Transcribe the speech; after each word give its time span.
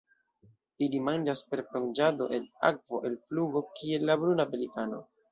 Ili 0.83 0.99
manĝas 1.09 1.41
per 1.49 1.61
plonĝado 1.73 2.27
al 2.37 2.47
akvo 2.69 3.01
el 3.09 3.17
flugo, 3.27 3.63
kiel 3.81 4.07
la 4.11 4.15
Bruna 4.23 4.47
pelikano. 4.55 5.03